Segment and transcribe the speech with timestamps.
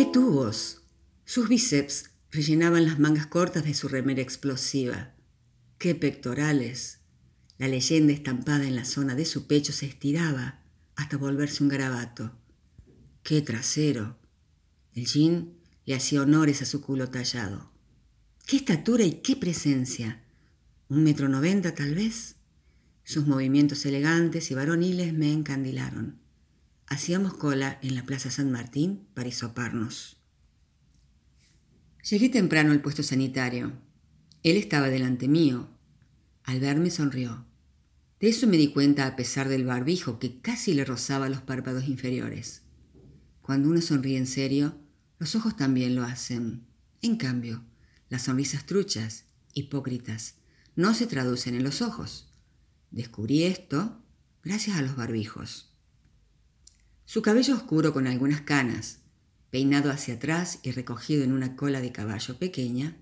[0.00, 0.80] ¡Qué tubos!
[1.26, 5.14] Sus bíceps rellenaban las mangas cortas de su remera explosiva.
[5.76, 7.00] ¡Qué pectorales!
[7.58, 10.62] La leyenda estampada en la zona de su pecho se estiraba
[10.96, 12.34] hasta volverse un garabato.
[13.22, 14.18] ¡Qué trasero!
[14.94, 15.52] El jean
[15.84, 17.70] le hacía honores a su culo tallado.
[18.46, 20.24] ¡Qué estatura y qué presencia!
[20.88, 22.36] ¿Un metro noventa tal vez?
[23.04, 26.22] Sus movimientos elegantes y varoniles me encandilaron.
[26.92, 30.16] Hacíamos cola en la Plaza San Martín para hisoparnos.
[32.02, 33.74] Llegué temprano al puesto sanitario.
[34.42, 35.68] Él estaba delante mío.
[36.42, 37.46] Al verme sonrió.
[38.18, 41.86] De eso me di cuenta a pesar del barbijo que casi le rozaba los párpados
[41.86, 42.62] inferiores.
[43.40, 44.76] Cuando uno sonríe en serio,
[45.20, 46.66] los ojos también lo hacen.
[47.02, 47.64] En cambio,
[48.08, 50.38] las sonrisas truchas, hipócritas,
[50.74, 52.32] no se traducen en los ojos.
[52.90, 54.02] Descubrí esto
[54.42, 55.69] gracias a los barbijos.
[57.10, 59.00] Su cabello oscuro con algunas canas,
[59.50, 62.98] peinado hacia atrás y recogido en una cola de caballo pequeña,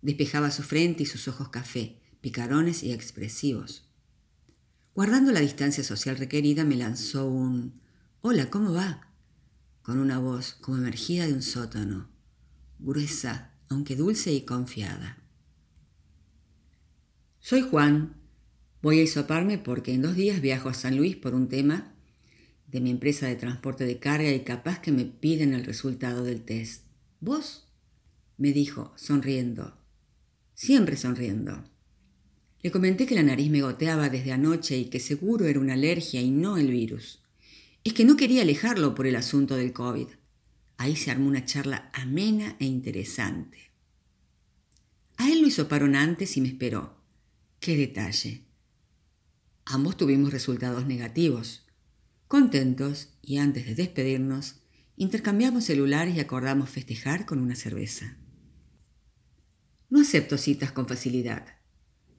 [0.00, 3.90] despejaba su frente y sus ojos café, picarones y expresivos.
[4.94, 7.82] Guardando la distancia social requerida, me lanzó un
[8.22, 9.06] Hola, ¿cómo va?
[9.82, 12.08] con una voz como emergida de un sótano,
[12.78, 15.18] gruesa, aunque dulce y confiada.
[17.38, 18.16] Soy Juan.
[18.80, 21.99] Voy a hisoparme porque en dos días viajo a San Luis por un tema
[22.70, 26.42] de mi empresa de transporte de carga y capaz que me piden el resultado del
[26.42, 26.84] test.
[27.20, 27.66] ¿Vos?
[28.36, 29.76] me dijo, sonriendo.
[30.54, 31.64] Siempre sonriendo.
[32.62, 36.20] Le comenté que la nariz me goteaba desde anoche y que seguro era una alergia
[36.20, 37.22] y no el virus.
[37.84, 40.08] Es que no quería alejarlo por el asunto del COVID.
[40.76, 43.70] Ahí se armó una charla amena e interesante.
[45.16, 46.96] A él lo hisoparon antes y me esperó.
[47.58, 48.44] ¡Qué detalle!
[49.66, 51.66] Ambos tuvimos resultados negativos.
[52.30, 54.60] Contentos, y antes de despedirnos,
[54.94, 58.18] intercambiamos celulares y acordamos festejar con una cerveza.
[59.88, 61.44] No acepto citas con facilidad,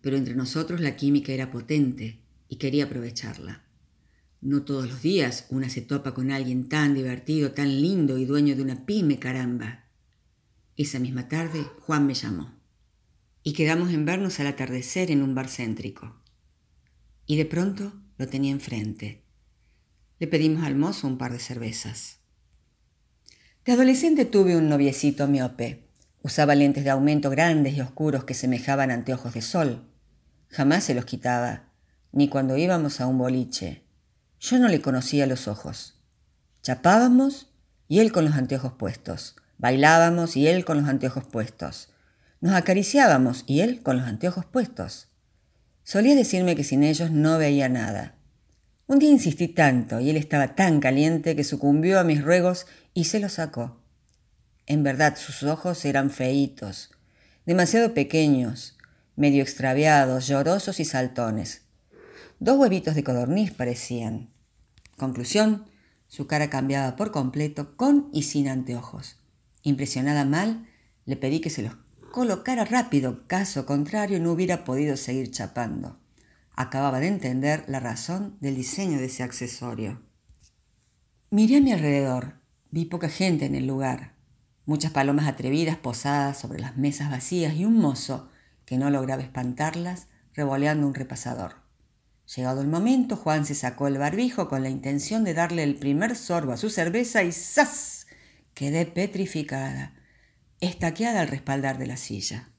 [0.02, 2.20] pero entre nosotros la química era potente
[2.50, 3.64] y quería aprovecharla.
[4.42, 8.58] No todos los días una se topa con alguien tan divertido, tan lindo y dueño
[8.58, 9.86] de una pyme caramba.
[10.76, 12.54] Esa misma tarde Juan me llamó
[13.44, 16.22] y quedamos en vernos al atardecer en un bar céntrico.
[17.26, 19.22] Y de pronto lo tenía enfrente
[20.22, 22.20] le pedimos al mozo un par de cervezas.
[23.66, 25.88] De adolescente tuve un noviecito miope.
[26.22, 29.90] Usaba lentes de aumento grandes y oscuros que semejaban anteojos de sol.
[30.48, 31.72] Jamás se los quitaba,
[32.12, 33.84] ni cuando íbamos a un boliche.
[34.40, 36.00] Yo no le conocía los ojos.
[36.62, 37.52] Chapábamos
[37.88, 39.38] y él con los anteojos puestos.
[39.58, 41.90] Bailábamos y él con los anteojos puestos.
[42.42, 45.08] Nos acariciábamos y él con los anteojos puestos.
[45.84, 48.21] Solía decirme que sin ellos no veía nada.
[48.92, 53.06] Un día insistí tanto y él estaba tan caliente que sucumbió a mis ruegos y
[53.06, 53.78] se los sacó.
[54.66, 56.92] En verdad sus ojos eran feitos,
[57.46, 58.78] demasiado pequeños,
[59.16, 61.62] medio extraviados, llorosos y saltones.
[62.42, 64.30] Dos huevitos de codorniz parecían.
[64.98, 65.68] Conclusión,
[66.10, 69.16] su cara cambiaba por completo, con y sin anteojos.
[69.64, 70.68] Impresionada mal,
[71.06, 71.78] le pedí que se los
[72.12, 75.98] colocara rápido, caso contrario no hubiera podido seguir chapando.
[76.56, 80.02] Acababa de entender la razón del diseño de ese accesorio.
[81.30, 82.42] Miré a mi alrededor.
[82.72, 84.16] Vi poca gente en el lugar.
[84.66, 88.30] Muchas palomas atrevidas posadas sobre las mesas vacías y un mozo
[88.66, 91.56] que no lograba espantarlas revoleando un repasador.
[92.36, 96.16] Llegado el momento, Juan se sacó el barbijo con la intención de darle el primer
[96.16, 98.08] sorbo a su cerveza y ¡zas!
[98.54, 99.96] Quedé petrificada,
[100.62, 102.50] estaqueada al respaldar de la silla.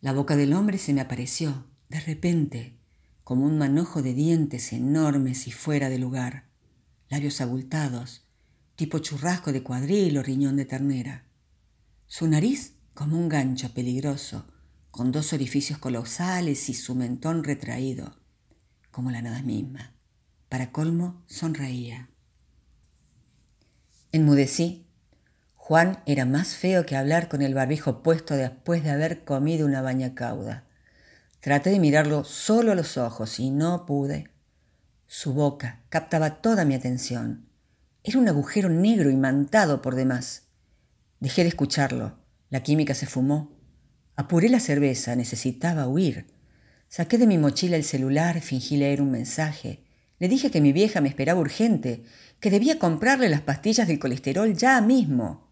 [0.00, 2.76] La boca del hombre se me apareció, de repente,
[3.24, 6.44] como un manojo de dientes enormes y fuera de lugar,
[7.08, 8.26] labios abultados,
[8.76, 11.24] tipo churrasco de cuadril o riñón de ternera.
[12.06, 14.46] Su nariz como un gancho peligroso,
[14.90, 18.16] con dos orificios colosales y su mentón retraído,
[18.90, 19.94] como la nada misma.
[20.48, 22.08] Para colmo, sonreía.
[24.12, 24.86] Enmudecí.
[25.54, 29.82] Juan era más feo que hablar con el barbijo puesto después de haber comido una
[29.82, 30.65] baña cauda.
[31.46, 34.26] Traté de mirarlo solo a los ojos y no pude.
[35.06, 37.46] Su boca captaba toda mi atención.
[38.02, 40.48] Era un agujero negro imantado por demás.
[41.20, 42.18] Dejé de escucharlo.
[42.50, 43.52] La química se fumó.
[44.16, 46.26] Apuré la cerveza, necesitaba huir.
[46.88, 49.84] Saqué de mi mochila el celular, fingí leer un mensaje.
[50.18, 52.02] Le dije que mi vieja me esperaba urgente,
[52.40, 55.48] que debía comprarle las pastillas del colesterol ya mismo.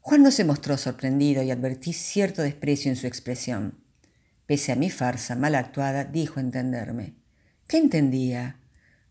[0.00, 3.85] Juan no se mostró sorprendido y advertí cierto desprecio en su expresión.
[4.46, 7.14] Pese a mi farsa mal actuada, dijo entenderme.
[7.66, 8.60] ¿Qué entendía?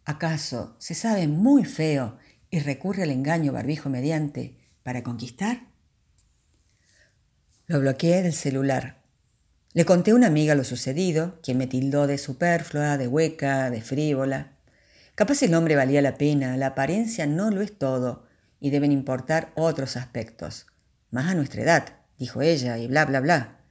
[0.05, 2.17] ¿Acaso se sabe muy feo
[2.49, 5.67] y recurre al engaño barbijo mediante para conquistar?
[7.67, 9.01] Lo bloqueé del celular.
[9.73, 13.81] Le conté a una amiga lo sucedido, quien me tildó de superflua, de hueca, de
[13.81, 14.53] frívola.
[15.15, 18.25] Capaz el hombre valía la pena, la apariencia no lo es todo,
[18.61, 20.67] y deben importar otros aspectos.
[21.11, 23.64] Más a nuestra edad, dijo ella, y bla, bla, bla.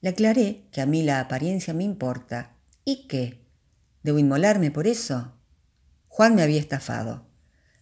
[0.00, 2.56] Le aclaré que a mí la apariencia me importa.
[2.84, 3.44] ¿Y qué?
[4.02, 5.34] ¿Debo inmolarme por eso?
[6.06, 7.26] Juan me había estafado.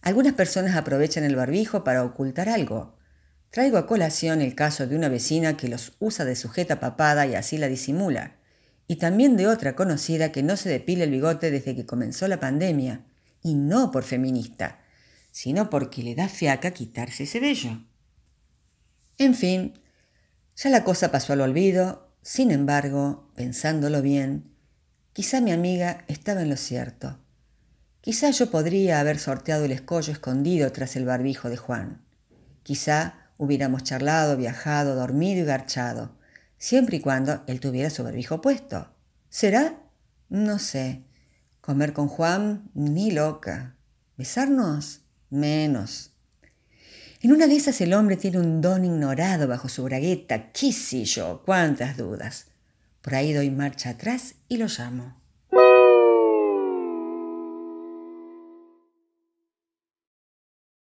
[0.01, 2.97] Algunas personas aprovechan el barbijo para ocultar algo.
[3.49, 7.35] Traigo a colación el caso de una vecina que los usa de sujeta papada y
[7.35, 8.37] así la disimula,
[8.87, 12.39] y también de otra conocida que no se depila el bigote desde que comenzó la
[12.39, 13.05] pandemia,
[13.41, 14.79] y no por feminista,
[15.31, 17.83] sino porque le da fiaca quitarse ese vello.
[19.17, 19.79] En fin,
[20.55, 24.51] ya la cosa pasó al olvido, sin embargo, pensándolo bien,
[25.13, 27.17] quizá mi amiga estaba en lo cierto.
[28.01, 32.01] Quizá yo podría haber sorteado el escollo escondido tras el barbijo de Juan.
[32.63, 36.17] Quizá hubiéramos charlado, viajado, dormido y garchado,
[36.57, 38.93] siempre y cuando él tuviera su barbijo puesto.
[39.29, 39.79] ¿Será?
[40.27, 41.05] No sé.
[41.61, 43.77] Comer con Juan, ni loca.
[44.17, 44.99] ¿Besarnos?
[45.29, 46.11] Menos.
[47.27, 51.03] En una de esas el hombre tiene un don ignorado bajo su bragueta, qué sé
[51.03, 52.45] yo, cuántas dudas.
[53.01, 55.13] Por ahí doy marcha atrás y lo llamo.